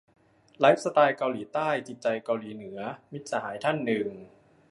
[0.59, 2.79] "ไลฟ์สไตล์เกาหลีใต้ จิตใจเกาหลีเหลือ"-
[3.11, 4.09] มิตรสหายท่านหนึ่ง